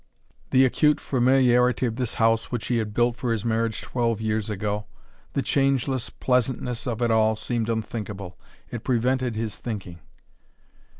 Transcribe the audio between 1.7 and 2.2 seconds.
of this